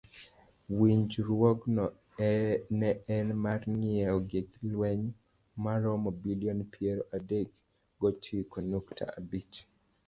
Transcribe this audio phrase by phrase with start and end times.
[0.77, 1.85] Winjruogno
[2.79, 5.03] ne en mar ngiewo gik lweny
[5.63, 7.49] maromo bilion piero adek
[7.99, 9.55] gochiko nukta abich.